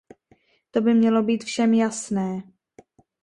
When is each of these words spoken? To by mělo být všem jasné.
To 0.71 0.81
by 0.81 0.93
mělo 0.93 1.23
být 1.23 1.43
všem 1.43 1.73
jasné. 1.73 2.41